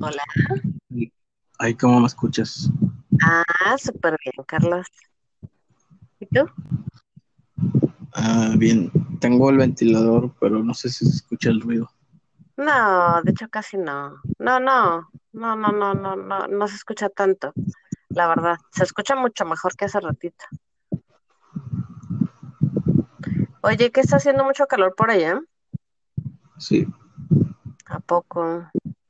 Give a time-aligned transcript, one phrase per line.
[0.00, 0.22] Hola.
[1.58, 2.70] Ay, ¿cómo me escuchas?
[3.22, 4.86] Ah, súper bien, Carlos.
[6.20, 6.46] ¿Y tú?
[8.14, 8.90] Ah, bien,
[9.20, 11.90] tengo el ventilador, pero no sé si se escucha el ruido.
[12.56, 14.16] No, de hecho casi no.
[14.38, 17.52] No, no, no, no, no, no, no, no se escucha tanto,
[18.10, 18.56] la verdad.
[18.72, 20.44] Se escucha mucho mejor que hace ratito.
[23.62, 25.40] Oye, ¿qué está haciendo mucho calor por allá?
[26.58, 26.86] Sí,
[27.86, 28.68] ¿A poco?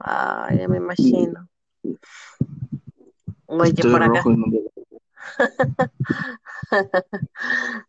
[0.08, 1.48] Ay, ya me imagino.
[3.48, 4.22] Oye, estoy por acá,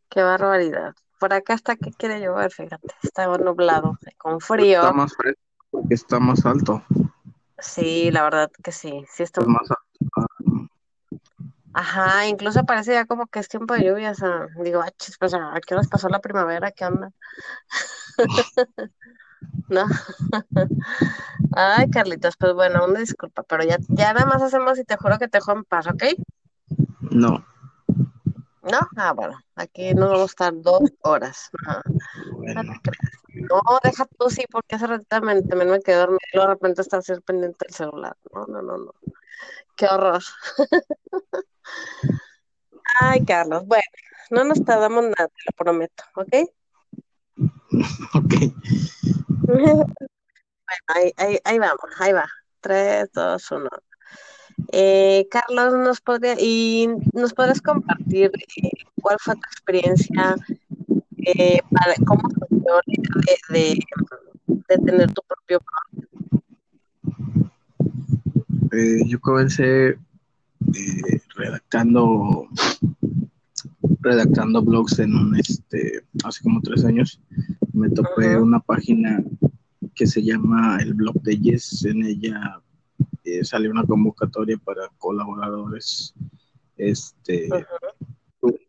[0.09, 0.95] qué barbaridad.
[1.19, 2.87] Por acá está que quiere llover, fíjate.
[3.03, 4.93] Está nublado, con Está frío.
[4.93, 6.83] más fresco porque está más alto.
[7.59, 9.05] Sí, la verdad que sí.
[9.11, 10.27] Sí está más alto.
[11.73, 14.23] Ajá, incluso parece ya como que es tiempo de lluvias.
[14.23, 16.71] ah, Digo, ah, chis, pues, ¿a qué horas pasó la primavera?
[16.71, 17.11] ¿Qué onda?
[19.69, 19.85] ¿No?
[21.55, 25.17] Ay, Carlitos, pues bueno, una disculpa, pero ya, ya nada más hacemos y te juro
[25.17, 26.03] que te dejo en paz, ¿ok?
[27.11, 27.45] No,
[28.71, 28.79] ¿No?
[28.97, 31.49] Ah, bueno, aquí nos vamos a estar dos horas.
[31.65, 31.81] No
[32.37, 32.73] bueno.
[33.33, 36.81] No, deja tú sí, porque hace ratito también, también me quedé dormida y de repente
[36.81, 38.17] estar así pendiente del celular.
[38.33, 38.93] No, no, no, no.
[39.75, 40.21] Qué horror.
[42.99, 43.83] Ay, Carlos, bueno,
[44.31, 46.33] no nos tardamos nada, te lo prometo, ¿ok?
[48.15, 48.33] ok.
[50.87, 52.25] Ahí, ahí, ahí vamos, ahí va.
[52.61, 53.69] Tres, dos, uno.
[54.71, 58.31] Eh, Carlos, ¿nos podría, y nos podrías compartir
[58.61, 58.69] eh,
[59.01, 60.35] cuál fue tu experiencia,
[61.17, 63.79] eh, para, cómo surgió de, de,
[64.47, 65.59] de tener tu propio
[68.71, 72.47] Eh, yo comencé eh, redactando
[74.01, 77.19] redactando blogs en un este hace como tres años.
[77.77, 79.23] Me topé una página
[79.93, 81.85] que se llama el blog de Yes.
[81.85, 82.59] En ella
[83.23, 86.13] eh, salió una convocatoria para colaboradores.
[86.75, 87.47] Este,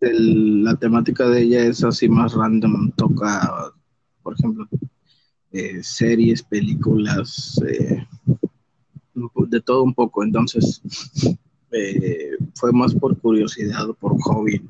[0.01, 2.91] el- la temática de ella es así más random.
[2.93, 3.73] Toca,
[4.23, 4.67] por ejemplo,
[5.53, 8.07] eh, series, películas, eh,
[9.49, 10.23] de todo un poco.
[10.23, 10.83] Entonces,
[11.73, 14.61] eh, fue más por curiosidad o por hobby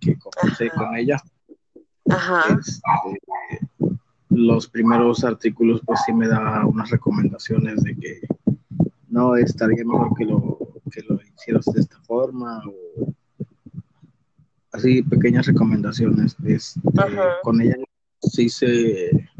[0.00, 1.22] que comencé con ella.
[2.10, 3.63] Ajá, Este,
[4.34, 8.20] los primeros artículos, pues sí me da unas recomendaciones de que
[9.08, 10.58] no estaría mejor que lo,
[10.90, 13.14] que lo hicieras de esta forma o
[14.72, 16.36] así pequeñas recomendaciones.
[16.44, 16.80] Este,
[17.42, 17.76] con ella
[18.20, 19.30] sí hice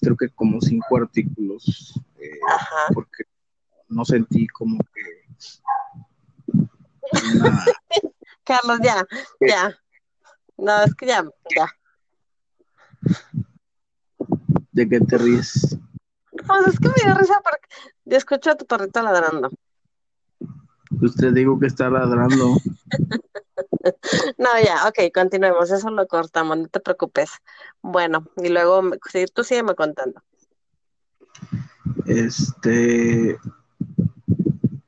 [0.00, 2.38] creo que como cinco artículos eh,
[2.92, 3.24] porque
[3.88, 5.18] no sentí como que
[7.40, 7.64] una
[8.48, 9.04] Carlos, ya,
[9.38, 9.78] que, ya.
[10.56, 11.22] No, es que ya,
[11.54, 11.66] ya.
[14.78, 15.76] De que te ríes.
[16.30, 17.68] Pues es que me dio risa porque
[18.04, 19.50] yo escucho a tu perrito ladrando.
[21.02, 22.56] Usted digo que está ladrando.
[24.38, 27.30] No, ya, ok, continuemos, eso lo cortamos, no te preocupes.
[27.82, 30.22] Bueno, y luego, sí, tú sígueme contando.
[32.06, 33.38] Este,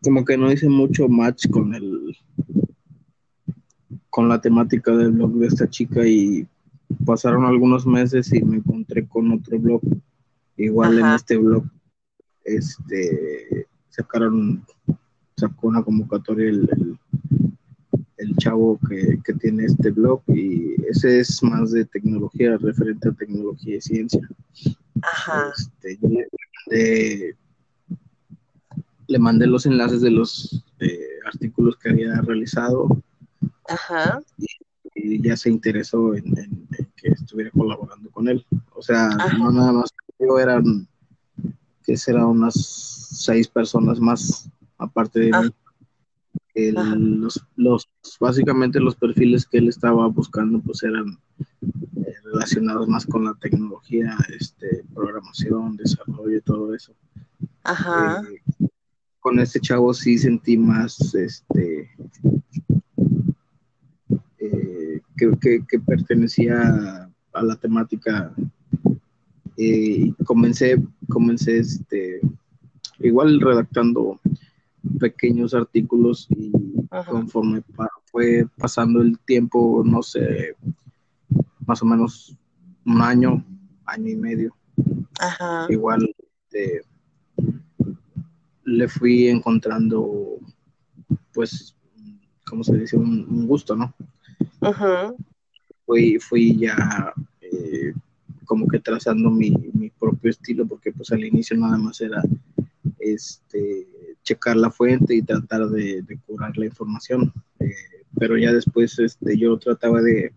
[0.02, 2.16] como que no hice mucho match con el
[4.10, 6.46] con la temática del blog de esta chica y
[7.04, 9.80] pasaron algunos meses y me encontré con otro blog.
[10.56, 11.64] Igual en este blog,
[12.44, 14.64] este, sacaron,
[15.36, 16.98] sacó una convocatoria el, el,
[18.18, 23.12] el chavo que, que tiene este blog y ese es más de tecnología, referente a
[23.12, 24.28] tecnología y ciencia.
[25.02, 26.28] ajá, Este, yo le
[26.66, 27.36] mandé,
[29.06, 33.02] le mandé los enlaces de los eh, artículos que había realizado
[33.68, 34.46] ajá, y
[35.22, 38.44] ya se interesó en, en- en que estuviera colaborando con él.
[38.74, 40.86] O sea, ajá, no nada más yo, eran
[41.84, 45.50] que serán unas seis personas más aparte de ah, mí.
[46.54, 47.88] El- los, los,
[48.18, 51.18] básicamente los perfiles que él estaba buscando pues eran
[51.62, 56.92] eh, relacionados más con la tecnología, este, programación, desarrollo y todo eso.
[57.64, 58.58] ajá, Eh,
[59.20, 61.90] con este chavo sí sentí más este
[64.40, 68.32] eh, que, que, que pertenecía a la temática
[69.56, 72.20] eh, y comencé, comencé este,
[72.98, 74.18] igual redactando
[74.98, 76.50] pequeños artículos y
[76.90, 80.56] ajá, conforme pa- fue pasando el tiempo, no sé,
[81.66, 82.36] más o menos
[82.86, 83.44] un año,
[83.84, 84.56] año y medio,
[85.20, 86.12] ajá, igual
[86.48, 86.82] este,
[88.64, 90.38] le fui encontrando,
[91.34, 91.76] pues,
[92.46, 92.96] ¿cómo se dice?
[92.96, 93.94] Un, un gusto, ¿no?
[95.86, 97.92] Fui, fui ya eh,
[98.44, 102.22] como que trazando mi, mi propio estilo, porque pues al inicio nada más era
[102.98, 103.86] este
[104.22, 107.32] checar la fuente y tratar de, de curar la información.
[107.58, 107.74] Eh,
[108.18, 110.32] pero ya después este, yo trataba de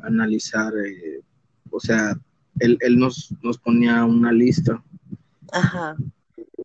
[0.00, 1.20] analizar, eh,
[1.70, 2.18] o sea,
[2.60, 4.82] él, él nos, nos ponía una lista.
[5.52, 5.96] Ajá.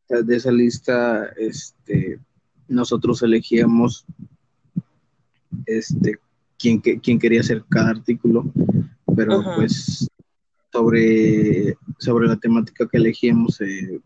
[0.09, 2.19] De esa lista, este,
[2.67, 4.05] nosotros elegíamos
[5.65, 6.19] este,
[6.59, 8.51] quién, quién quería hacer cada artículo,
[9.15, 10.07] pero pues
[10.71, 13.99] sobre, sobre la temática que elegíamos eh,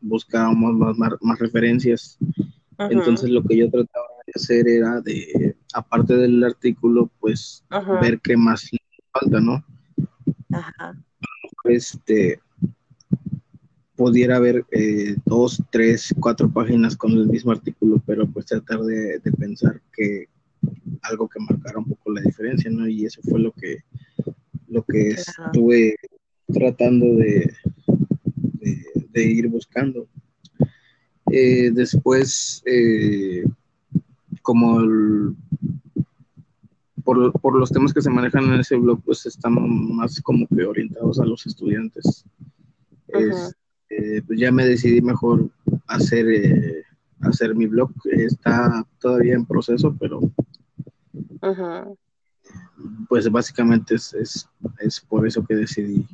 [0.00, 2.18] buscábamos más, más, referencias.
[2.78, 7.64] Entonces lo que yo trataba de hacer era de, aparte del artículo, pues
[8.00, 8.70] ver qué más
[9.12, 9.64] falta, ¿no?
[10.52, 10.96] Ajá.
[11.64, 12.40] Este,
[13.96, 19.20] pudiera haber eh, dos, tres, cuatro páginas con el mismo artículo, pero pues tratar de,
[19.38, 20.26] pensar que
[21.02, 22.88] algo que marcara un poco la diferencia, ¿no?
[22.88, 23.78] Y eso fue lo que,
[24.68, 25.96] lo que estuve
[26.52, 27.52] tratando de,
[29.12, 30.06] de, ir buscando.
[31.30, 33.44] Eh, después, eh,
[34.42, 34.80] como
[37.02, 39.54] por, por, los temas que se manejan en ese blog, pues están
[39.94, 42.24] más como que orientados a los estudiantes.
[43.88, 45.48] Eh, pues ya me decidí mejor
[45.86, 46.84] hacer,
[47.20, 47.90] hacer mi blog.
[48.04, 50.20] Está todavía en proceso, pero
[53.08, 54.48] pues básicamente es, es,
[54.78, 56.06] es por eso que decidí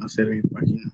[0.00, 0.90] hacer mi página.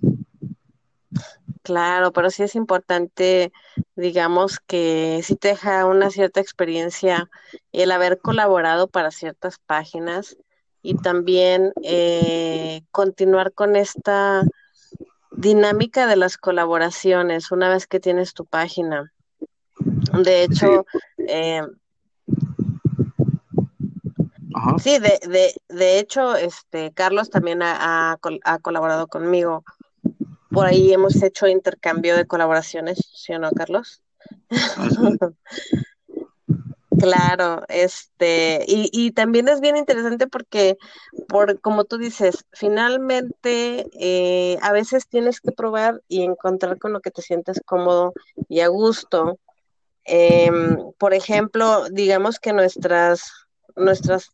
[1.63, 3.53] Claro, pero sí es importante,
[3.95, 7.29] digamos, que sí te deja una cierta experiencia
[7.73, 10.37] el haber colaborado para ciertas páginas
[10.81, 14.43] y también eh, continuar con esta
[15.31, 19.13] dinámica de las colaboraciones una vez que tienes tu página.
[20.25, 20.87] De hecho,
[21.19, 21.63] eh,
[24.79, 29.65] sí, de, de, de, hecho, este Carlos también ha, ha, colaborado conmigo.
[30.51, 34.03] Por ahí hemos hecho intercambio de colaboraciones, ¿sí o no, Carlos?
[34.51, 34.89] Ah,
[36.99, 40.77] Claro, este, y, y también es bien interesante porque,
[41.29, 47.01] por, como tú dices, finalmente eh, a veces tienes que probar y encontrar con lo
[47.01, 48.15] que te sientes cómodo
[48.49, 49.39] y a gusto.
[50.05, 53.31] Em, por ejemplo, digamos que nuestras,
[53.77, 54.31] nuestras,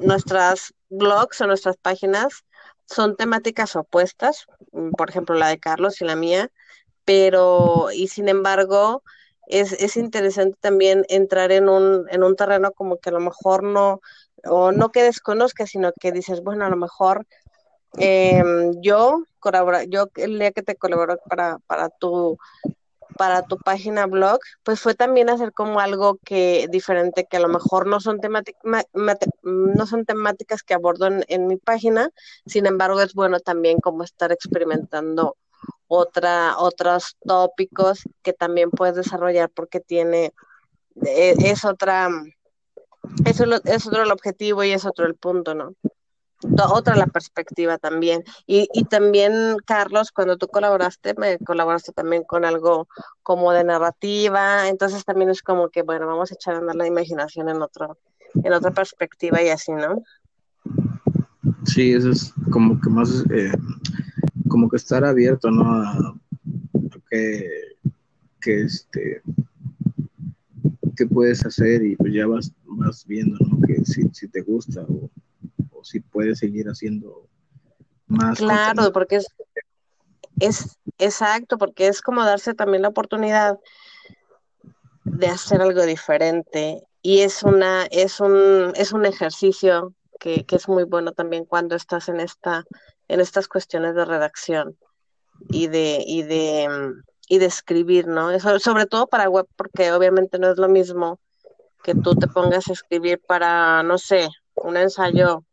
[0.00, 2.44] nuestras blogs o nuestras páginas
[2.86, 4.46] son temáticas opuestas,
[4.96, 6.50] por ejemplo, la de Carlos y la mía,
[7.04, 9.02] pero, y sin embargo,
[9.46, 13.62] es, es interesante también entrar en un, en un terreno como que a lo mejor
[13.62, 14.00] no,
[14.44, 17.26] o no que desconozcas, sino que dices, bueno, a lo mejor
[17.98, 22.38] em, yo colabora, yo el día que te colaboró para, para tu
[23.16, 27.48] para tu página blog, pues fue también hacer como algo que diferente que a lo
[27.48, 28.62] mejor no son temáticas
[30.62, 32.10] que abordo en, mi página,
[32.46, 35.36] sin embargo es bueno también como estar experimentando
[35.88, 40.32] otra, otros tópicos que también puedes desarrollar porque tiene,
[41.04, 42.08] e, es, otra,
[43.24, 45.74] eso es otro el objetivo y es otro el punto, ¿no?
[46.42, 48.24] Otra la perspectiva también.
[48.46, 52.88] Y, y también, Carlos, cuando tú colaboraste, me colaboraste también con algo
[53.22, 56.86] como de narrativa, entonces también es como que, bueno, vamos a echar a andar la
[56.86, 57.98] imaginación en otro,
[58.42, 60.02] en otra perspectiva y así, ¿no?
[61.64, 63.52] Sí, eso es como que más eh,
[64.48, 65.62] como que estar abierto, ¿no?
[65.62, 66.14] A,
[67.10, 67.48] que,
[68.40, 69.22] que este
[70.96, 73.60] qué puedes hacer y pues ya vas, vas viendo, ¿no?
[73.66, 75.10] Que si, si te gusta o,
[75.84, 77.28] si puedes seguir haciendo
[78.06, 78.38] más.
[78.38, 79.26] Claro, porque es,
[80.38, 83.58] es exacto, porque es como darse también la oportunidad
[85.04, 90.68] de hacer algo diferente y es una es un es un ejercicio que, que es
[90.68, 92.64] muy bueno también cuando estás en esta
[93.08, 94.76] en estas cuestiones de redacción
[95.48, 96.68] y de, y de,
[97.28, 98.30] y de escribir, ¿no?
[98.30, 101.18] Eso, sobre todo para web, porque obviamente no es lo mismo
[101.82, 105.44] que tú te pongas a escribir para, no sé, un ensayo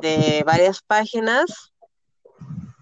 [0.00, 1.72] de varias páginas,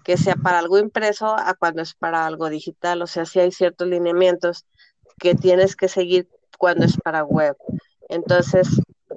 [0.03, 3.01] que sea para algo impreso, a cuando es para algo digital.
[3.01, 4.65] O sea, sí hay ciertos lineamientos
[5.17, 7.55] que tienes que seguir cuando es para web.
[8.09, 8.67] Entonces,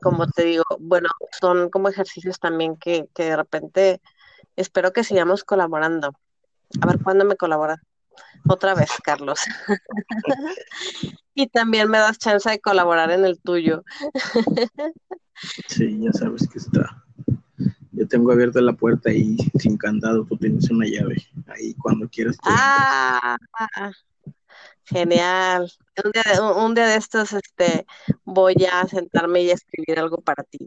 [0.02, 1.08] como te digo, bueno,
[1.40, 4.00] son como ejercicios también que, que de repente
[4.58, 6.10] Espero que sigamos colaborando.
[6.80, 7.80] A ver cuándo me colabora.
[8.48, 9.40] Otra vez, Carlos.
[11.34, 13.84] y también me das chance de colaborar en el tuyo.
[15.68, 17.04] sí, ya sabes que está.
[17.98, 21.16] Yo tengo abierta la puerta ahí sin candado, tú tienes una llave
[21.48, 22.36] ahí cuando quieras.
[22.44, 23.36] Ah,
[24.84, 25.72] genial.
[26.04, 27.86] Un día, de, un día de estos este,
[28.24, 30.58] voy a sentarme y a escribir algo para ti.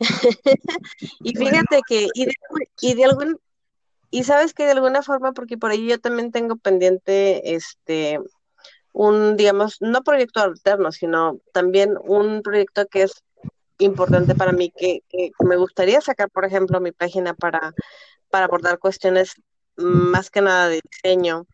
[1.22, 2.34] y fíjate que, y de,
[2.80, 3.38] y de algún,
[4.10, 8.18] y sabes que de alguna forma, porque por ahí yo también tengo pendiente, este,
[8.92, 13.22] un, digamos, no proyecto alterno, sino también un proyecto que es
[13.80, 15.02] importante para mí, que,
[15.40, 17.72] me gustaría sacar, por ejemplo, mi página para,
[18.30, 19.34] para abordar cuestiones
[19.76, 21.46] más que nada de diseño.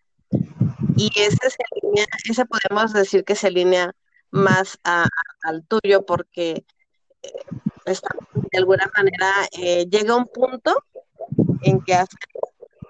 [0.96, 3.92] Y ese, se alinea, ese podemos decir que se alinea
[4.30, 6.64] más al tuyo porque
[7.22, 7.32] eh,
[7.84, 10.82] de alguna manera eh, llega un punto
[11.62, 12.16] en que hace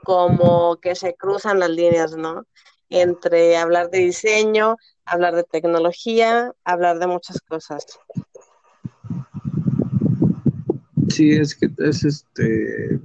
[0.05, 2.47] como que se cruzan las líneas, ¿no?
[2.88, 7.85] Entre hablar de diseño, hablar de tecnología, hablar de muchas cosas.
[11.08, 13.00] Sí, es que es este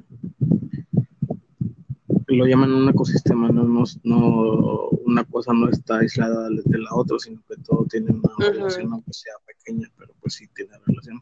[2.27, 3.63] lo llaman un ecosistema, no,
[4.03, 8.93] no, una cosa no está aislada de la otra, sino que todo tiene una relación,
[8.93, 11.19] aunque sea pequeña, pero pues sí tiene relación.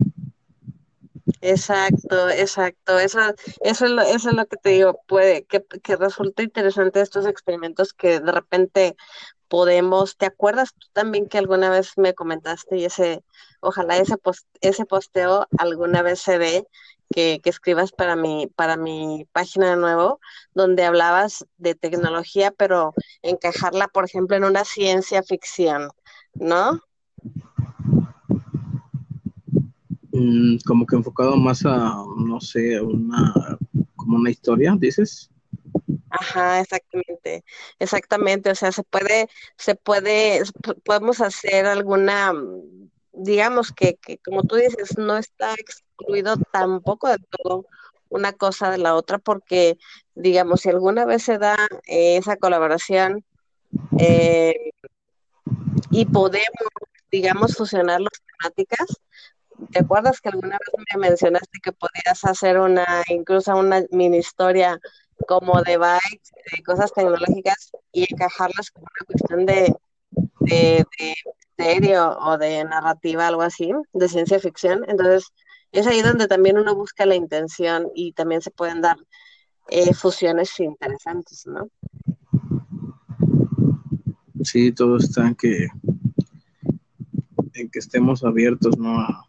[1.41, 2.99] Exacto, exacto.
[2.99, 3.19] Eso,
[3.61, 7.25] eso, es lo, eso es lo que te digo, puede, que, que resulta interesante estos
[7.25, 8.95] experimentos que de repente
[9.49, 13.23] podemos, ¿te acuerdas tú también que alguna vez me comentaste y ese,
[13.59, 14.15] ojalá ese,
[14.61, 16.67] ese posteo alguna vez se ve
[17.13, 20.19] que, que, escribas para mi, para mi página de nuevo,
[20.53, 25.89] donde hablabas de tecnología, pero encajarla, por ejemplo, en una ciencia ficción,
[26.35, 26.79] ¿no?
[30.11, 33.57] Mm, como que enfocado más a, no sé, una,
[33.95, 35.29] como una historia, dices.
[36.09, 37.43] Ajá, exactamente,
[37.79, 38.49] exactamente.
[38.51, 40.41] O sea, se puede, se puede,
[40.83, 42.33] podemos hacer alguna,
[43.13, 47.65] digamos que, que, como tú dices, no está excluido tampoco de todo
[48.09, 49.77] una cosa de la otra, porque,
[50.15, 51.55] digamos, si alguna vez se da
[51.87, 53.23] eh, esa colaboración
[53.99, 54.71] eh,
[55.91, 56.69] y podemos,
[57.11, 58.87] digamos, fusionar las temáticas,
[59.71, 64.79] ¿te acuerdas que alguna vez me mencionaste que podías hacer una, incluso una mini historia
[65.27, 69.75] como de bikes, de cosas tecnológicas y encajarlas como una cuestión de,
[70.41, 70.85] de,
[71.57, 74.85] serio o de narrativa, algo así, de ciencia ficción?
[74.87, 75.25] Entonces,
[75.71, 78.97] es ahí donde también uno busca la intención y también se pueden dar
[79.69, 81.69] eh, fusiones interesantes, ¿no?
[84.43, 85.67] Sí, todo está en que
[87.53, 88.99] en que estemos abiertos, ¿no?
[88.99, 89.25] A,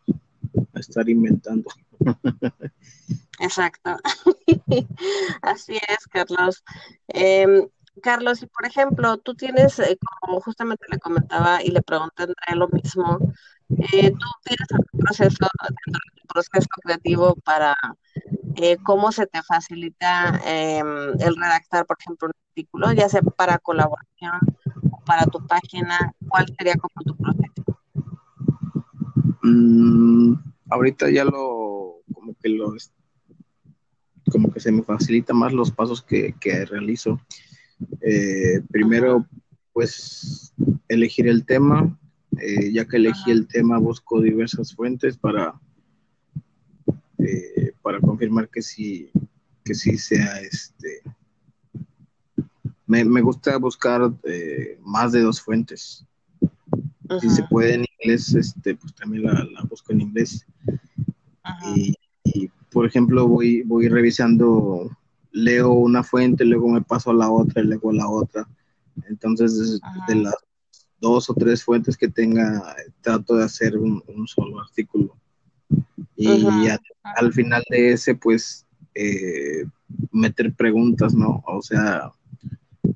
[0.75, 1.69] estar inventando.
[3.41, 3.97] Exacto.
[5.43, 6.63] Así es, Carlos.
[7.09, 7.67] Em,
[8.03, 12.55] Carlos, y por ejemplo, tú tienes, eh, como justamente le comentaba y le pregunté Andrea
[12.55, 13.19] lo mismo,
[13.71, 15.47] eh, tú tienes un proceso,
[16.29, 17.75] proceso creativo para
[18.57, 23.59] eh, cómo se te facilita em, el redactar, por ejemplo, un artículo, ya sea para
[23.59, 24.39] colaboración
[24.93, 27.65] o para tu página, ¿cuál sería como tu proceso?
[29.43, 30.35] Mm,
[30.69, 32.75] ahorita ya lo, como que lo,
[34.31, 36.35] como que se me facilita más los pasos que,
[36.67, 37.21] realizo.
[38.01, 39.27] Eh, primero,
[39.73, 40.53] pues,
[40.89, 41.99] elegir el tema.
[42.41, 45.61] Eh, ya que elegí el tema, busco diversas fuentes para,
[47.19, 49.11] eh, para confirmar que sí,
[49.65, 51.03] que sí sea este.
[52.87, 54.13] Me, gusta buscar
[54.81, 56.05] más de dos fuentes.
[57.21, 60.47] Si se puede en inglés, este, pues también la, busco en inglés.
[61.75, 61.95] Y,
[62.71, 64.91] por ejemplo, voy, voy revisando,
[65.33, 68.49] leo una fuente, luego me paso a la otra, y luego a la otra.
[69.09, 70.35] Entonces, de las
[71.01, 75.17] dos o tres fuentes que tenga, trato de hacer un, solo artículo.
[76.17, 76.69] Y
[77.17, 79.65] al final de ese, pues, eh,
[80.13, 81.43] meter preguntas, ¿no?
[81.47, 82.13] O sea,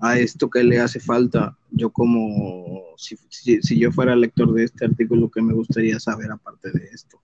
[0.00, 4.84] a esto que le hace falta, yo como, si, si, yo fuera lector de este
[4.84, 7.20] artículo, ¿qué me gustaría saber aparte de esto?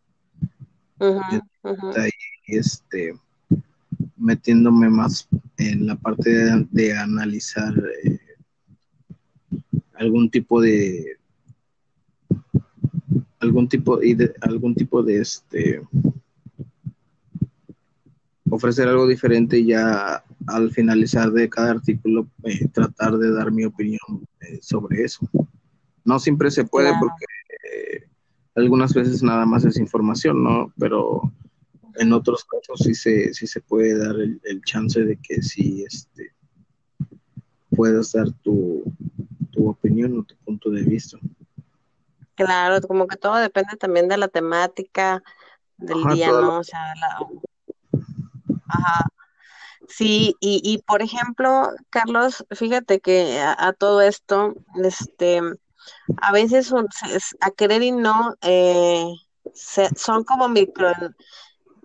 [2.56, 3.14] Este,
[4.16, 6.30] metiéndome más en la parte
[6.70, 8.18] de, analizar eh,
[9.94, 11.16] algún tipo de
[13.40, 15.82] algún tipo de algún tipo de este
[18.50, 24.26] ofrecer algo diferente ya al finalizar de cada artículo eh, tratar de dar mi opinión
[24.40, 25.28] eh, sobre eso.
[26.04, 27.24] No siempre se puede porque
[27.64, 28.08] eh,
[28.56, 30.72] algunas veces nada más es información, ¿no?
[30.78, 31.32] Pero
[31.96, 36.32] en otros casos sí se, sí se puede dar el, chance de que sí este,
[37.74, 38.84] puedas dar tu,
[39.62, 41.18] opinión o tu punto de vista.
[42.34, 45.22] Claro, como que todo depende también de la temática
[45.76, 46.60] del día, ¿no?
[46.60, 47.18] O sea, la,
[48.68, 49.04] Ajá.
[49.88, 55.40] Sí, y, y por ejemplo, Carlos, fíjate que a, todo esto, este,
[56.22, 56.72] a veces
[57.40, 59.12] a querer y no, eh,
[59.52, 60.92] son como micro,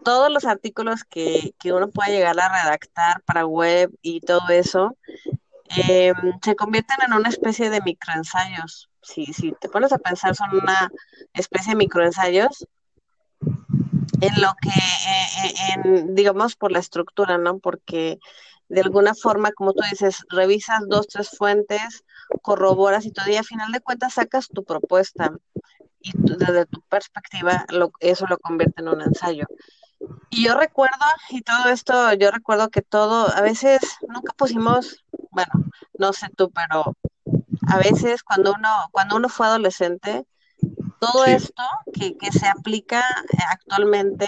[0.05, 4.95] todos los artículos que, que uno puede llegar a redactar para web y todo eso,
[5.75, 8.89] eh, se convierten en una especie de microensayos.
[9.01, 10.89] Si, si te pones a pensar, son una
[11.33, 12.67] especie de microensayos
[14.21, 17.57] en lo que, eh, en, digamos, por la estructura, ¿no?
[17.57, 18.19] Porque
[18.69, 22.03] de alguna forma, como tú dices, revisas dos, tres fuentes,
[22.41, 25.31] corroboras y todavía a final de cuentas sacas tu propuesta
[25.99, 29.47] y desde tu perspectiva lo, eso lo convierte en un ensayo.
[30.29, 35.51] Y yo recuerdo, y todo esto, yo recuerdo que todo, a veces nunca pusimos, bueno,
[35.97, 36.95] no sé tú, pero
[37.67, 40.25] a veces cuando uno, cuando uno fue adolescente,
[40.99, 43.03] todo esto que, que, se aplica
[43.49, 44.27] actualmente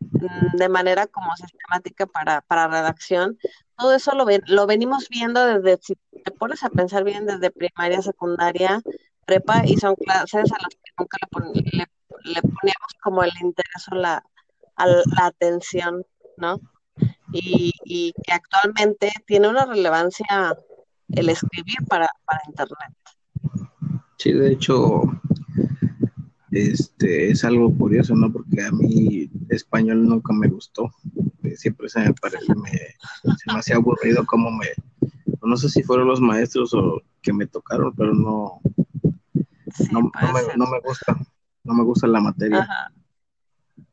[0.00, 3.38] mm, de manera como sistemática para, para redacción,
[3.76, 8.02] todo eso lo, lo venimos viendo desde, si te pones a pensar bien, desde primaria,
[8.02, 8.80] secundaria,
[9.24, 11.18] prepa, y son clases a las que nunca
[11.54, 11.86] le,
[12.24, 14.24] le, poníamos como el interés o la,
[14.86, 16.04] la atención,
[16.36, 16.60] ¿no?
[17.32, 20.56] Y, y, que actualmente tiene una relevancia
[21.10, 22.94] el escribir para, para Internet.
[24.16, 25.02] Sí, de hecho,
[26.50, 28.32] este es algo curioso, ¿no?
[28.32, 30.90] Porque a mí español nunca me gustó.
[31.54, 34.66] Siempre se me parece, me, se me hacía aburrido como me,
[35.42, 38.60] no sé si fueron los maestros o que me tocaron, pero no,
[39.92, 40.10] no, me,
[40.56, 41.16] no, me, gusta,
[41.64, 42.68] no me gusta la materia.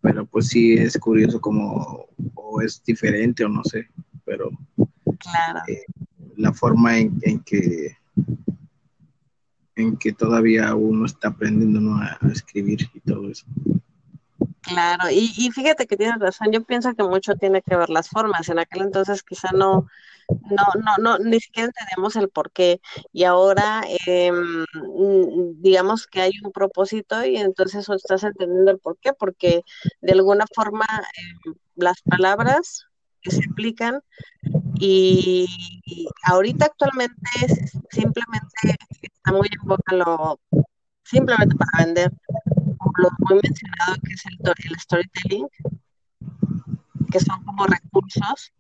[0.06, 3.90] Pero pues sí es curioso como, o es diferente o no sé,
[4.24, 4.52] pero
[5.18, 5.62] claro.
[5.68, 5.84] Eh,
[6.38, 7.98] la forma en, en que
[9.76, 13.48] en que todavía uno está aprendiendo a, escribir y todo eso.
[14.68, 18.10] Claro, y, y, fíjate que tienes razón, yo pienso que mucho tiene que ver las
[18.10, 19.88] formas, en aquel entonces quizá no,
[20.30, 22.82] no, no, no, ni siquiera entendemos el por qué,
[23.14, 24.66] y ahora em,
[25.62, 29.62] digamos que hay un propósito y entonces estás entendiendo el por qué, porque
[30.02, 30.86] de alguna forma
[31.46, 32.88] em, las palabras
[33.22, 34.02] que se aplican
[34.80, 35.48] y
[36.24, 37.16] ahorita actualmente
[37.92, 40.40] simplemente está muy en boca lo
[41.04, 42.12] simplemente para vender,
[42.98, 45.48] lo muy mencionado que es el, el storytelling,
[47.12, 48.54] que son como recursos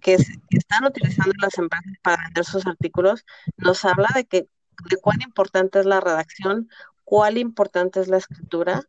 [0.00, 0.16] que,
[0.50, 3.24] están utilizando las empresas para vender sus artículos,
[3.56, 4.48] nos habla de que
[4.88, 6.68] de cuán importante es la redacción,
[7.04, 8.82] cuán importante es la escritura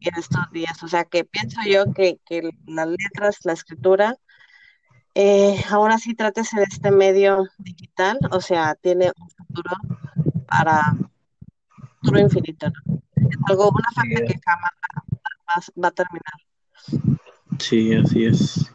[0.00, 0.82] en estos días.
[0.82, 4.16] O sea que pienso yo que, que las letras, la escritura,
[5.14, 9.70] eh, ahora sí trátese de este medio digital, o sea, tiene un futuro
[10.46, 10.96] para
[12.00, 12.72] futuro infinito.
[13.30, 14.70] Es algo, una falta que jamás
[15.48, 16.34] va, va a terminar.
[17.58, 18.72] Sí, así es.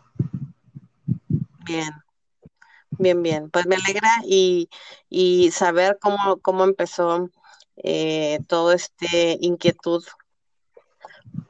[1.65, 1.91] Bien,
[2.91, 3.49] bien, bien.
[3.49, 4.69] Pues me alegra y,
[5.09, 7.29] y saber cómo, cómo empezó
[7.77, 10.03] eh, todo este inquietud,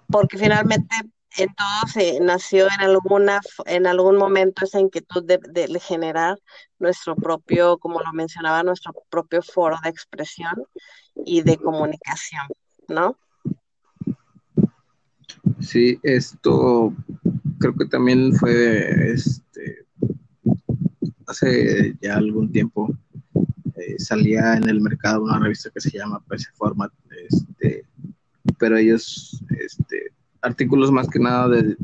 [0.08, 0.96] porque finalmente
[1.38, 6.40] en todo se nació en alguna en algún momento esa inquietud de, de, generar
[6.80, 10.66] nuestro propio, como lo mencionaba, nuestro propio foro de expresión
[11.26, 12.48] y de comunicación,
[12.90, 13.18] ¿no?
[15.60, 16.94] Sí, esto
[17.60, 19.86] creo que también fue este
[21.28, 22.96] hace ya algún tiempo
[23.76, 26.92] eh, salía en el mercado una revista que se llama PC Format,
[27.30, 27.86] este,
[28.58, 31.76] pero ellos este, artículos más que nada de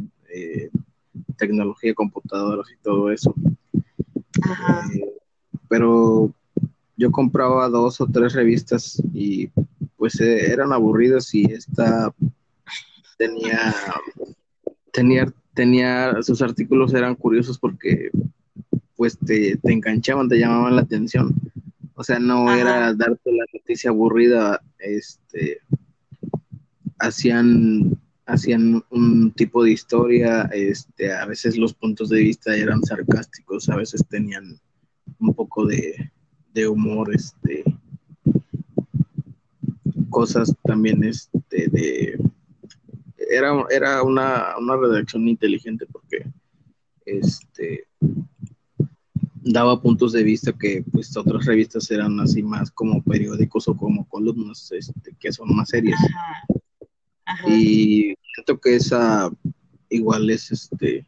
[1.37, 3.33] tecnología, computadoras y todo eso.
[3.65, 5.19] Eh,
[5.67, 6.33] pero
[6.95, 9.49] yo compraba dos o tres revistas y
[10.01, 12.11] pues eh, eran aburridas y esta
[13.19, 13.75] tenía,
[14.91, 18.09] tenía, tenía, sus artículos eran curiosos porque
[18.95, 21.35] pues te, te enganchaban, te llamaban la atención.
[21.93, 25.59] O sea, no era darte la noticia aburrida, este,
[26.97, 33.69] hacían hacían un tipo de historia, este, a veces los puntos de vista eran sarcásticos,
[33.69, 34.59] a veces tenían
[35.19, 36.09] un poco de,
[36.67, 37.63] humor, este,
[40.11, 42.19] cosas también, este, de,
[43.17, 46.25] era, era una, una redacción inteligente porque,
[47.05, 47.87] este,
[49.43, 54.07] daba puntos de vista que pues otras revistas eran así más como periódicos o como
[54.07, 55.99] columnas este, que son más serias.
[57.47, 59.31] Y siento que esa
[59.89, 61.05] igual es este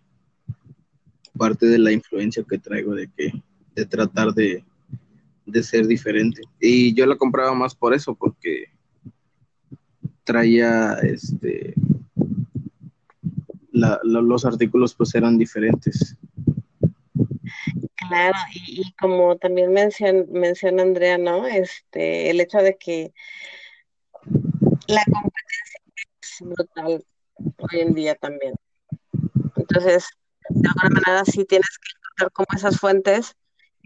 [1.38, 3.32] parte de la influencia que traigo de que
[3.76, 4.64] de tratar de,
[5.64, 6.42] ser diferente.
[6.60, 8.66] Y yo la compraba más por eso, porque
[10.24, 11.76] traía este
[13.72, 16.16] los artículos pues eran diferentes.
[17.96, 21.48] Claro, y, como también menciona, menciona Andrea, ¿no?
[21.48, 23.14] Este, el hecho de que
[24.88, 25.82] la competencia
[26.22, 27.06] es brutal
[27.58, 28.54] hoy en día también.
[29.56, 30.08] Entonces,
[30.50, 33.36] de alguna manera sí tienes que encontrar como esas fuentes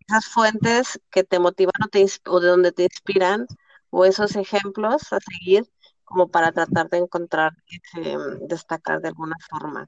[0.08, 3.46] esas fuentes que te motivan o, te, o de donde te inspiran
[3.90, 5.66] o esos ejemplos a seguir
[6.08, 7.52] como para tratar de encontrar,
[7.94, 9.86] mm, destacar de alguna forma,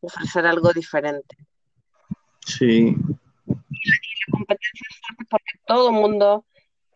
[0.00, 1.36] ofrecer algo diferente.
[2.44, 2.96] Sí.
[3.46, 3.96] Y la,
[4.32, 6.44] competencia es fuerte porque todo el mundo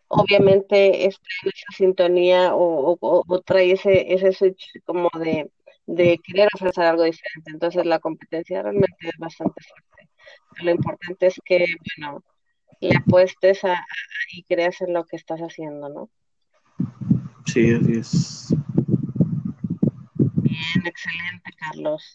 [0.09, 5.49] obviamente está en esa sintonía o, trae ese, ese switch como de,
[5.85, 7.51] de querer ofrecer algo diferente.
[7.51, 10.09] Entonces la competencia realmente es bastante fuerte.
[10.63, 11.65] Lo importante es que,
[11.97, 12.23] bueno,
[12.81, 13.85] le apuestes a,
[14.33, 16.09] y creas en lo que estás haciendo, ¿no?
[17.45, 18.53] Sí, así es.
[20.35, 22.13] Bien, excelente, Carlos.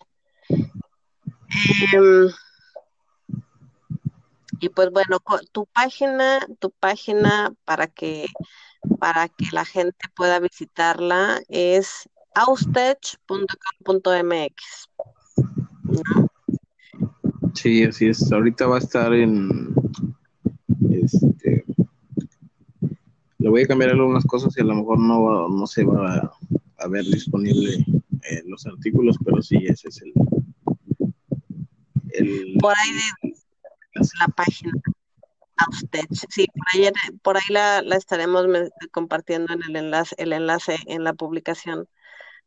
[4.61, 5.19] Y pues bueno,
[5.53, 8.27] tu página, tu página para que
[8.99, 14.91] para que la gente pueda visitarla es austech.com.mx.
[17.55, 18.33] Sí, así es.
[18.33, 19.75] Ahorita va a estar en
[20.91, 21.65] este
[23.61, 26.33] voy a cambiar algunas cosas y a lo mejor no, no se va
[26.79, 27.85] a, ver disponible
[28.23, 30.15] en los artículos, pero sí, ese es el...
[32.59, 32.91] por ahí
[33.23, 33.35] de
[34.19, 34.73] la página.
[35.71, 36.91] usted sí, por ahí,
[37.23, 38.47] por ahí la, la, estaremos
[38.93, 41.87] compartiendo en el enlace, el enlace en la publicación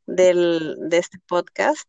[0.08, 1.88] del, de este podcast.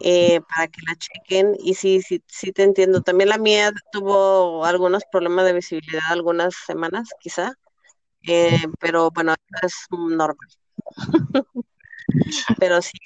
[0.00, 1.56] Eh, para que la chequen.
[1.58, 3.02] Y sí, sí, sí te entiendo.
[3.02, 7.56] También la mía tuvo algunos problemas de visibilidad algunas semanas, quizá.
[8.28, 10.36] Eh, pero bueno, es normal.
[12.58, 12.98] pero sí,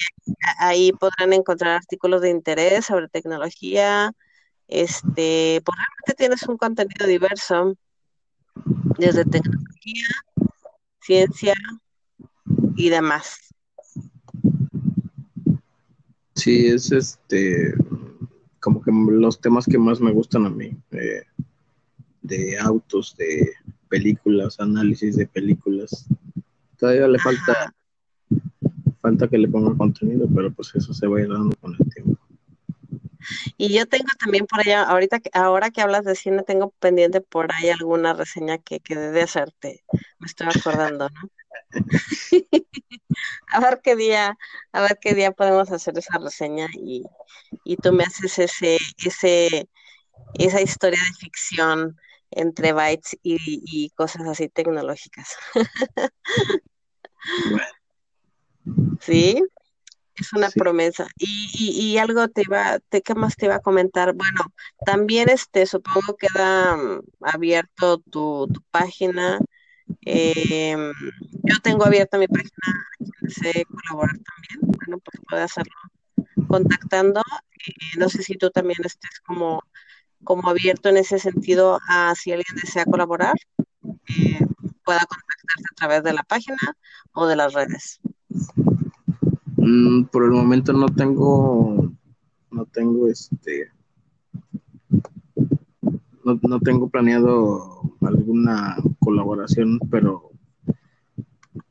[0.58, 4.12] ahí podrán encontrar artículos de interés sobre tecnología.
[4.66, 7.76] Este, pues realmente tienes un contenido diverso,
[8.98, 10.06] desde tecnología,
[11.00, 11.54] ciencia
[12.76, 13.54] y demás.
[16.34, 17.74] Sí, es este
[18.60, 21.22] como que los temas que más me gustan a mí, eh,
[22.22, 23.52] de autos, de
[23.92, 26.06] películas, análisis de películas.
[26.78, 27.74] Todavía le falta
[29.02, 31.92] falta que le ponga contenido, pero pues eso se va a ir dando con el
[31.92, 32.18] tiempo.
[33.58, 37.52] Y yo tengo también por allá, ahorita ahora que hablas de cine, tengo pendiente por
[37.52, 39.84] ahí alguna reseña que, que debe hacerte.
[40.18, 41.30] Me estoy acordando, ¿no?
[43.52, 44.38] a ver qué día,
[44.72, 47.04] a ver qué día podemos hacer esa reseña y,
[47.64, 49.68] y tú me haces ese, ese,
[50.34, 51.96] esa historia de ficción
[52.32, 55.36] entre bytes y, cosas así tecnológicas.
[59.00, 59.42] Sí,
[60.14, 61.06] es una promesa.
[61.18, 64.14] Y, y, algo te iba, te, ¿qué más te iba a comentar?
[64.14, 64.40] Bueno,
[64.84, 69.38] también este, supongo queda mm, abierto tu, tu página.
[70.02, 70.92] Em,
[71.42, 72.86] yo tengo abierta mi página,
[73.28, 74.72] sé colaborar también.
[74.78, 75.74] Bueno, pues puede hacerlo
[76.48, 77.20] contactando.
[77.66, 79.62] Eh, no sé si tú también estés como
[80.24, 83.34] como abierto en ese sentido a si alguien desea colaborar,
[83.84, 84.46] eh,
[84.84, 86.58] pueda contactarse a través de la página
[87.12, 88.00] o de las redes.
[89.56, 91.92] Mm, por el momento no tengo,
[92.50, 93.70] no tengo este,
[96.24, 100.30] no, tengo planeado alguna colaboración, pero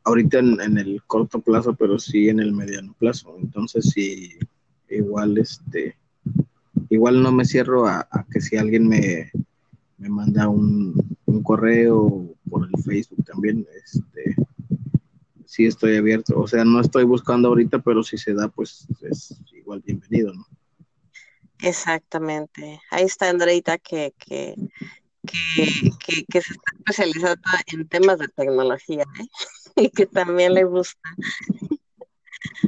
[0.03, 3.35] ahorita en, en, el corto plazo, pero sí en el mediano plazo.
[3.39, 4.37] Entonces sí,
[4.89, 6.00] igual este
[6.91, 9.31] igual no me cierro a, que si alguien me,
[9.97, 10.93] manda un,
[11.43, 14.35] correo por el Facebook también, este,
[15.45, 16.37] sí estoy abierto.
[16.37, 20.45] O sea, no estoy buscando ahorita, pero si se da, pues es igual bienvenido, ¿no?
[21.59, 22.81] Exactamente.
[22.91, 24.55] Ahí está Andreita que, que,
[25.25, 29.27] que, que, se está especializando en temas de tecnología ¿eh?
[29.77, 31.09] y que también le gusta.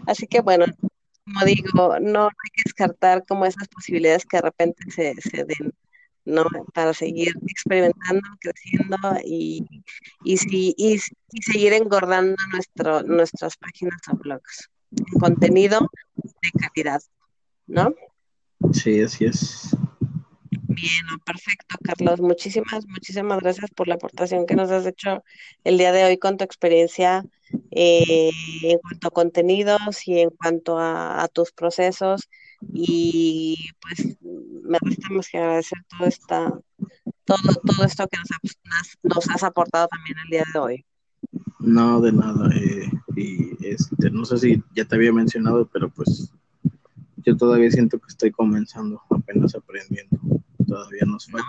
[0.07, 0.65] Así que bueno,
[1.25, 5.73] como digo, no hay que descartar como esas posibilidades que de repente se, se den,
[6.25, 6.45] ¿no?
[6.73, 9.65] Para seguir experimentando, creciendo y,
[10.23, 10.37] y,
[10.77, 10.99] y,
[11.41, 14.69] seguir engordando nuestro, nuestras páginas o blogs.
[15.19, 17.01] Contenido de calidad,
[17.67, 17.93] ¿no?
[18.71, 19.75] Sí, así es.
[20.75, 22.21] Bien, perfecto, Carlos.
[22.21, 25.23] Muchísimas, muchísimas gracias por la aportación que nos has hecho
[25.63, 27.25] el día de hoy con tu experiencia
[27.71, 28.31] eh,
[28.63, 32.29] en cuanto a contenidos y en cuanto a, tus procesos.
[32.73, 36.59] Y pues me resta más que agradecer todo, esta,
[37.25, 40.85] todo, todo esto que nos, nos has aportado también el día de hoy.
[41.59, 42.49] No, de nada.
[42.55, 46.31] Eh, y este, no sé si ya te había mencionado, pero pues
[47.25, 50.19] yo todavía siento que estoy comenzando, apenas aprendiendo.
[50.73, 51.47] Todavía nos falta.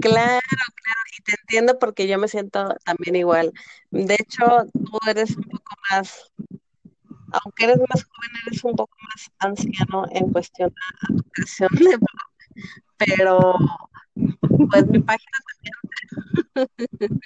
[0.00, 3.52] Claro, claro, y te entiendo porque yo me siento también igual.
[3.92, 6.32] De hecho, tú eres un poco más,
[7.30, 11.98] aunque eres más joven, eres un poco más anciano en cuestión a tu creación de
[12.98, 13.54] pero,
[14.70, 15.70] Pues mi página también.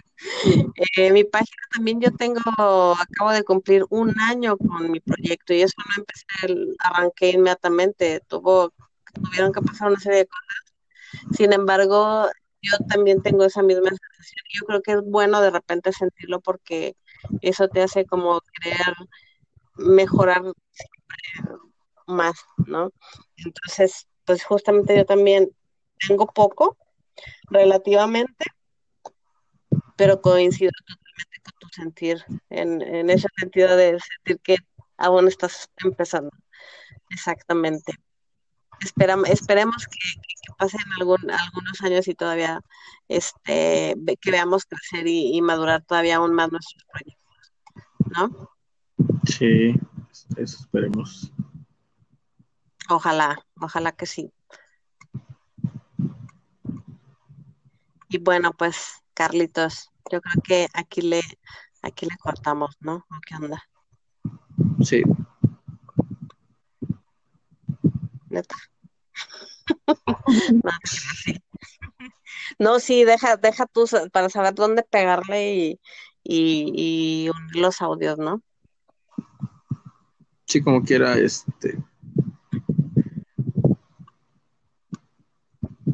[0.98, 2.40] eh, mi página también yo tengo,
[2.92, 8.20] acabo de cumplir un año con mi proyecto y eso no empecé, el, arranqué inmediatamente.
[8.28, 8.74] Tuvo,
[9.12, 11.36] tuvieron que pasar una serie de cosas.
[11.36, 12.28] Sin embargo,
[12.62, 14.44] yo también tengo esa misma sensación.
[14.54, 16.96] Yo creo que es bueno de repente sentirlo porque
[17.40, 18.94] eso te hace como querer
[19.76, 20.42] mejorar
[22.06, 22.90] más, ¿no?
[23.36, 25.50] Entonces, pues justamente yo también
[26.06, 26.76] tengo poco,
[27.50, 28.44] relativamente,
[29.96, 34.56] pero coincido totalmente con tu sentir, en, en ese sentido de sentir que
[34.96, 36.30] aún estás empezando.
[37.10, 37.92] Exactamente.
[38.82, 42.60] Esperam, esperemos que, que pasen algún, algunos años y todavía
[43.08, 47.52] este, que veamos crecer y, y, madurar todavía aún más nuestros proyectos,
[48.16, 48.50] ¿no?
[49.24, 49.74] Sí,
[50.36, 51.32] eso esperemos.
[52.88, 54.32] Ojalá, ojalá que sí.
[58.08, 61.22] Y bueno, pues, Carlitos, yo creo que aquí le,
[61.82, 63.06] aquí le cortamos, ¿no?
[63.26, 63.62] ¿Qué onda?
[64.82, 65.02] Sí.
[68.28, 68.56] Neta.
[70.62, 71.42] no, sí.
[72.58, 75.80] no, sí, deja, deja tú para saber dónde pegarle y,
[76.22, 78.42] y, y unir los audios, ¿no?
[80.46, 81.78] Sí, como quiera, este.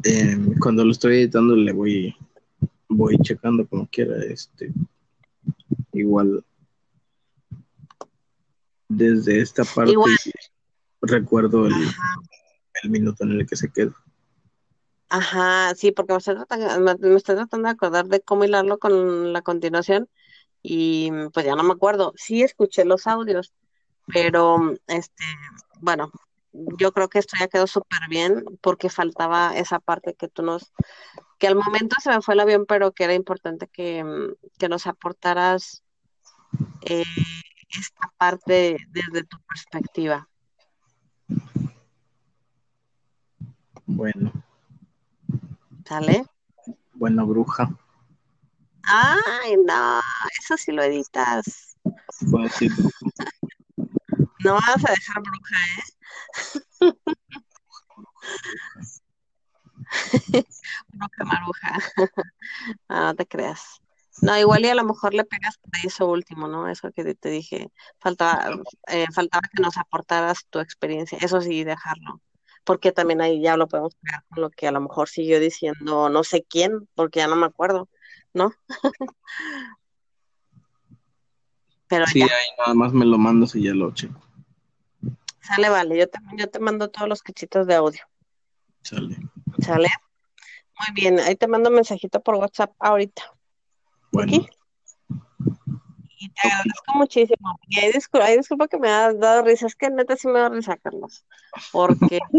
[0.03, 2.15] Eh, cuando lo estoy editando le voy
[2.87, 4.71] voy checando como quiera este
[5.91, 6.43] igual
[8.87, 10.11] desde esta parte Igual.
[11.01, 12.15] recuerdo el, Ajá.
[12.83, 13.93] El minuto en el que se quedó
[15.09, 19.33] Ajá, sí, porque me estoy tratando, me, estoy tratando de acordar de cómo hilarlo con
[19.33, 20.07] la continuación
[20.61, 22.13] y pues ya no me acuerdo.
[22.15, 23.53] Sí escuché los audios,
[24.05, 25.23] pero este,
[25.81, 26.11] bueno,
[26.53, 30.71] yo creo que esto ya quedó súper bien porque faltaba esa parte que tú nos,
[31.39, 34.03] que al momento se me fue el avión, pero que era importante que,
[34.59, 35.83] que nos aportaras
[36.81, 37.03] eh,
[37.69, 40.29] esta parte desde tu perspectiva.
[43.89, 44.31] Bueno
[45.85, 46.25] ¿Sale?
[46.93, 47.69] buena bruja
[48.83, 49.99] Ay, no,
[50.39, 51.75] eso sí lo editas.
[52.31, 52.71] puedo decir
[54.43, 55.83] No vas a dejar bruja, ¿eh?
[60.93, 61.79] Bruja maruja.
[62.89, 63.81] Ah, no te creas.
[64.21, 66.67] No, igual y a lo mejor le pegas ahí eso último, ¿no?
[66.67, 67.71] Eso que te dije.
[67.99, 68.49] Faltaba,
[68.87, 71.17] eh, faltaba que nos aportaras tu experiencia.
[71.21, 72.21] Eso sí, dejarlo.
[72.69, 76.07] Porque también ahí ya lo podemos pegar con lo que a lo mejor siguió diciendo
[76.07, 77.89] no sé quién, porque ya no me acuerdo,
[78.31, 78.53] ¿no?
[81.87, 84.21] Pero sí ya, ahí nada más me lo mandas y ya lo checo
[85.49, 85.97] sale, vale.
[85.97, 88.01] Yo te, yo te mando todos los cachitos de audio.
[88.83, 89.17] sale
[89.59, 89.89] ¿Sale?
[90.77, 93.23] Muy bien, ahí te mando un mensajito por WhatsApp ahorita.
[94.11, 94.49] bueno ¿Ok?
[96.19, 97.59] Y te agradezco muchísimo.
[97.67, 100.49] Y ahí disculpa, disculpa que me has dado risa, es que neta sí me da
[100.49, 101.25] risa, Carlos.
[101.71, 102.19] Porque,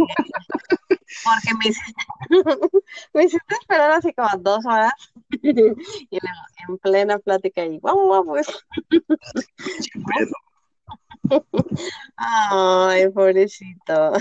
[1.24, 2.02] porque me hiciste,
[3.14, 4.92] me hiciste esperar así como dos horas
[5.30, 8.64] y luego en plena plática y vamos, vamos.
[12.16, 14.12] Ay, pobrecito.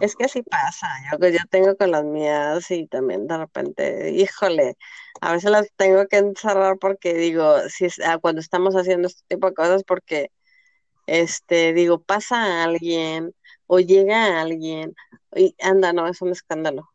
[0.00, 4.10] Es que así pasa, yo que ya tengo con las mías y también de repente,
[4.10, 4.76] híjole,
[5.20, 9.22] a veces las tengo que encerrar porque digo, si es, ah, cuando estamos haciendo este
[9.28, 10.30] tipo de cosas, porque
[11.06, 13.34] este, digo, pasa alguien
[13.66, 14.94] o llega alguien
[15.34, 16.88] y anda, no, es un escándalo.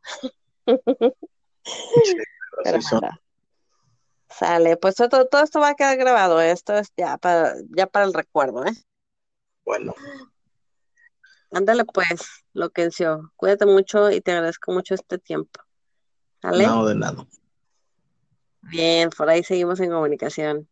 [1.63, 2.15] sí,
[2.63, 2.79] Pero
[4.29, 8.05] sale, pues todo, todo esto va a quedar grabado, esto es ya para, ya para
[8.05, 8.73] el recuerdo, ¿eh?
[9.65, 9.93] bueno
[11.51, 15.59] Ándale pues, Loquencio, cuídate mucho y te agradezco mucho este tiempo,
[16.41, 16.65] ¿vale?
[16.65, 17.27] nada de nada
[18.61, 20.69] Bien, por ahí seguimos en comunicación.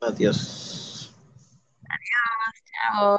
[0.00, 1.12] adiós
[2.92, 3.18] Chao.